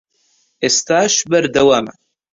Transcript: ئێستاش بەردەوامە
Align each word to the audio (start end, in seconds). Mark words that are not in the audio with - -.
ئێستاش 0.63 1.13
بەردەوامە 1.31 1.93